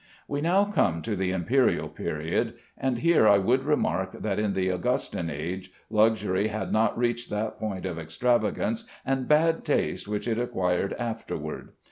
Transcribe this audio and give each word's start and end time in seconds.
We 0.27 0.41
now 0.41 0.65
come 0.65 1.03
to 1.03 1.15
the 1.15 1.29
Imperial 1.29 1.87
period; 1.87 2.55
and 2.75 2.97
here 2.97 3.27
I 3.27 3.37
would 3.37 3.63
remark 3.63 4.13
that 4.13 4.39
in 4.39 4.53
the 4.53 4.71
Augustine 4.71 5.29
age, 5.29 5.71
luxury 5.91 6.47
had 6.47 6.73
not 6.73 6.97
reached 6.97 7.29
that 7.29 7.59
point 7.59 7.85
of 7.85 7.99
extravagance 7.99 8.85
and 9.05 9.27
bad 9.27 9.63
taste 9.63 10.07
which 10.07 10.27
it 10.27 10.39
acquired 10.39 10.93
afterward. 10.93 11.73